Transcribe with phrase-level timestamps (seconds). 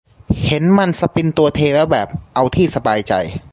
[0.45, 3.13] เห็นมันสปินตัวเทแล้วแบบ เอาที่สบายใจ????